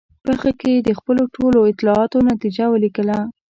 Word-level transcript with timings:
په 0.25 0.31
هغه 0.37 0.51
کې 0.59 0.69
یې 0.75 0.79
د 0.87 0.89
خپلو 0.99 1.23
ټولو 1.35 1.59
اطلاعاتو 1.71 2.17
نتیجه 2.31 2.65
ولیکله. 2.69 3.17